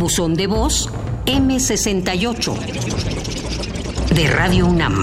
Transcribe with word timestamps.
Buzón 0.00 0.34
de 0.34 0.46
voz 0.46 0.88
M68 1.26 2.54
de 4.14 4.34
Radio 4.34 4.66
UNAM. 4.66 4.94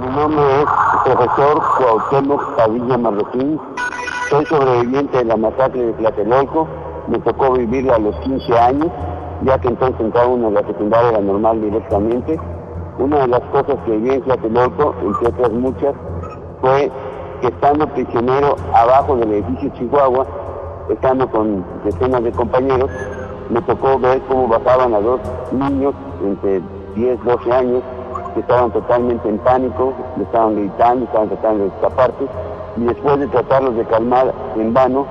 Mi 0.00 0.06
nombre 0.06 0.62
es 0.62 0.66
profesor 1.04 1.62
Cuauhtémoc 1.76 2.56
Padilla 2.56 2.96
Marroquín. 2.96 3.60
Soy 4.30 4.46
sobreviviente 4.46 5.18
de 5.18 5.24
la 5.26 5.36
masacre 5.36 5.82
de 5.82 5.92
Tlatelolco. 5.92 6.66
Me 7.08 7.18
tocó 7.18 7.52
vivirla 7.52 7.96
a 7.96 7.98
los 7.98 8.16
15 8.20 8.58
años, 8.58 8.88
ya 9.42 9.58
que 9.58 9.68
entonces 9.68 10.00
entraba 10.00 10.28
uno 10.28 10.50
la 10.50 10.66
secundaria 10.66 11.12
la 11.12 11.20
normal 11.20 11.60
directamente. 11.60 12.40
Una 12.98 13.18
de 13.18 13.28
las 13.28 13.42
cosas 13.52 13.76
que 13.84 13.90
viví 13.90 14.14
en 14.14 14.22
Tlatelolco, 14.22 14.94
entre 15.02 15.28
otras 15.28 15.52
muchas, 15.52 15.94
fue 16.62 16.90
que 17.42 17.48
estando 17.48 17.86
prisionero 17.88 18.56
abajo 18.72 19.14
del 19.16 19.30
edificio 19.30 19.70
Chihuahua, 19.76 20.26
estando 20.88 21.28
con 21.30 21.64
decenas 21.84 22.22
de 22.22 22.32
compañeros, 22.32 22.90
me 23.50 23.62
tocó 23.62 23.98
ver 23.98 24.20
cómo 24.28 24.48
bajaban 24.48 24.94
a 24.94 25.00
dos 25.00 25.20
niños 25.52 25.94
entre 26.24 26.62
10, 26.94 27.24
12 27.24 27.52
años 27.52 27.82
que 28.34 28.40
estaban 28.40 28.70
totalmente 28.70 29.28
en 29.28 29.38
pánico, 29.38 29.94
le 30.16 30.24
estaban 30.24 30.56
gritando, 30.56 31.04
estaban 31.04 31.28
tratando 31.28 31.64
de 31.64 31.68
escaparse, 31.70 32.26
y 32.76 32.84
después 32.84 33.18
de 33.20 33.28
tratarlos 33.28 33.76
de 33.76 33.84
calmar 33.84 34.32
en 34.56 34.74
vano, 34.74 35.06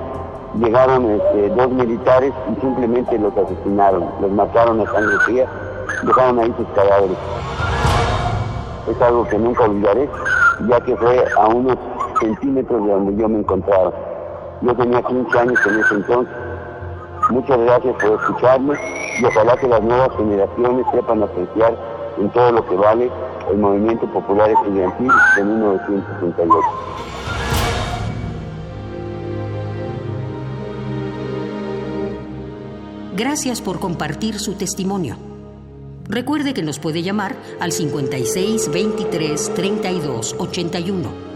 llegaron 0.54 1.10
este, 1.10 1.48
dos 1.50 1.70
militares 1.70 2.32
y 2.52 2.60
simplemente 2.60 3.18
los 3.18 3.36
asesinaron, 3.36 4.04
los 4.20 4.30
mataron 4.30 4.80
a 4.80 4.86
sangre 4.92 5.16
fría, 5.24 5.46
dejaron 6.04 6.38
ahí 6.38 6.54
sus 6.56 6.68
cadáveres. 6.68 7.16
Es 8.88 9.02
algo 9.02 9.24
que 9.24 9.38
nunca 9.38 9.64
olvidaré, 9.64 10.08
ya 10.68 10.80
que 10.80 10.96
fue 10.96 11.24
a 11.36 11.48
unos 11.48 11.76
centímetros 12.20 12.84
de 12.84 12.92
donde 12.92 13.16
yo 13.16 13.28
me 13.28 13.40
encontraba. 13.40 13.92
Yo 14.62 14.74
tenía 14.74 15.02
15 15.02 15.38
años 15.38 15.58
en 15.66 15.80
ese 15.80 15.94
entonces. 15.94 16.34
Muchas 17.30 17.58
gracias 17.58 17.94
por 17.96 18.20
escucharme 18.20 18.74
y 19.20 19.24
ojalá 19.24 19.56
que 19.56 19.68
las 19.68 19.82
nuevas 19.82 20.10
generaciones 20.16 20.86
sepan 20.92 21.22
apreciar 21.22 21.76
en 22.18 22.30
todo 22.30 22.52
lo 22.52 22.66
que 22.66 22.76
vale 22.76 23.10
el 23.50 23.58
movimiento 23.58 24.06
popular 24.06 24.50
estudiantil 24.50 25.10
de 25.36 25.44
1968. 25.44 26.96
Gracias 33.16 33.62
por 33.62 33.80
compartir 33.80 34.38
su 34.38 34.54
testimonio. 34.54 35.16
Recuerde 36.08 36.54
que 36.54 36.62
nos 36.62 36.78
puede 36.78 37.02
llamar 37.02 37.34
al 37.60 37.72
56 37.72 38.70
23 38.70 39.54
32 39.54 40.36
81. 40.38 41.35